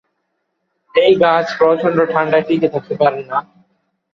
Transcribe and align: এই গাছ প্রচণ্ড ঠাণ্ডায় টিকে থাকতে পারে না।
এই 0.95 1.13
গাছ 1.21 1.47
প্রচণ্ড 1.59 1.97
ঠাণ্ডায় 2.11 2.45
টিকে 2.47 2.67
থাকতে 2.73 2.93
পারে 3.01 3.21
না। 3.23 3.37